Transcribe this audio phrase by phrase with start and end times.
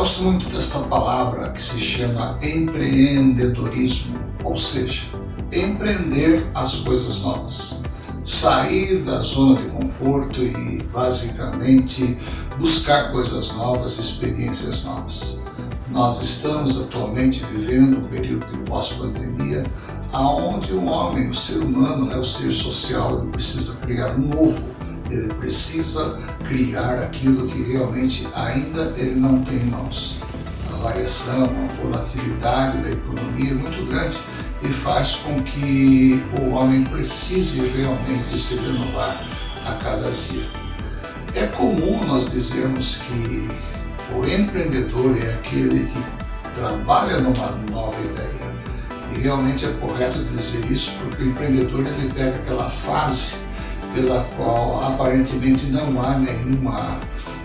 [0.00, 5.02] gosto muito desta palavra que se chama empreendedorismo, ou seja,
[5.52, 7.82] empreender as coisas novas,
[8.22, 12.16] sair da zona de conforto e basicamente
[12.58, 15.42] buscar coisas novas, experiências novas.
[15.90, 19.66] Nós estamos atualmente vivendo um período de pós-pandemia,
[20.14, 24.79] aonde o homem, o ser humano, né, o ser social, precisa criar um novo
[25.10, 30.20] ele precisa criar aquilo que realmente ainda ele não tem em mãos.
[30.72, 34.18] A variação, a volatilidade da economia é muito grande
[34.62, 39.26] e faz com que o homem precise realmente se renovar
[39.66, 40.48] a cada dia.
[41.34, 43.48] É comum nós dizermos que
[44.14, 46.04] o empreendedor é aquele que
[46.52, 48.50] trabalha numa nova ideia.
[49.12, 53.49] E realmente é correto dizer isso porque o empreendedor ele pega aquela fase
[53.94, 57.00] pela qual aparentemente não há nenhuma,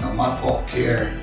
[0.00, 1.18] não há qualquer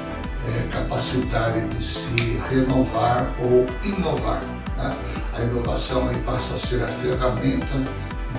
[0.48, 4.42] é, capacidade de se renovar ou inovar.
[4.78, 4.96] Né?
[5.34, 7.84] A inovação aí passa a ser a ferramenta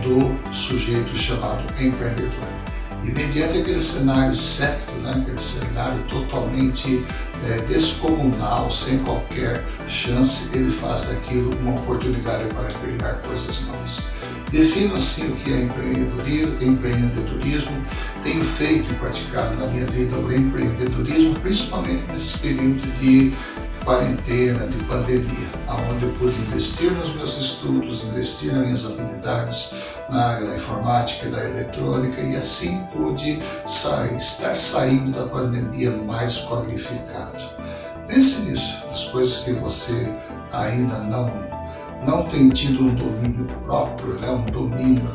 [0.03, 2.66] do sujeito chamado empreendedor.
[3.03, 7.05] E mediante aquele cenário certo, né, aquele cenário totalmente
[7.45, 14.07] é, descomunal, sem qualquer chance, ele faz daquilo uma oportunidade para criar coisas novas.
[14.51, 15.63] Defino assim o que é
[16.65, 17.85] empreendedorismo.
[18.23, 23.33] Tenho feito e praticado na minha vida o empreendedorismo, principalmente nesse período de
[23.85, 25.49] quarentena, de pandemia,
[25.91, 31.27] onde eu pude investir nos meus estudos, investir nas minhas habilidades na área da informática
[31.27, 37.45] e da eletrônica e assim pude sair, estar saindo da pandemia mais qualificado.
[38.07, 40.13] Pense nisso, as coisas que você
[40.53, 41.47] ainda não
[42.07, 45.11] não tem tido um domínio próprio, né, um domínio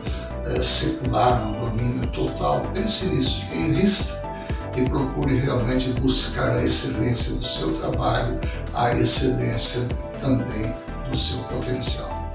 [0.46, 4.30] é, secular, um domínio total, pense nisso, invista
[4.76, 8.40] e procure realmente buscar a excelência do seu trabalho,
[8.74, 9.88] a excelência
[10.20, 10.74] também
[11.10, 12.34] do seu potencial.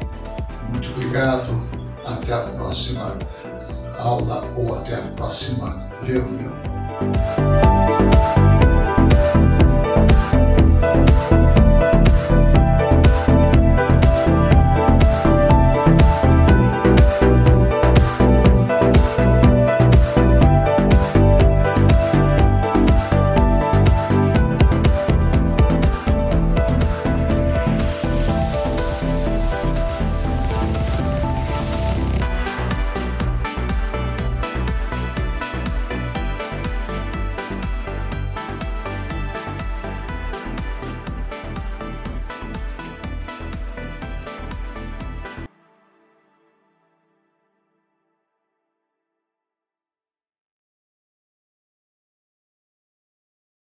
[0.68, 1.66] Muito obrigado,
[2.06, 3.16] até a próxima
[3.98, 7.66] aula ou até a próxima reunião.